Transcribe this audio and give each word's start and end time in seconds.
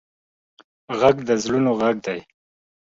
غږ 0.99 1.17
د 1.27 1.29
زړونو 1.43 1.71
غږ 1.81 1.95
دی 2.05 2.19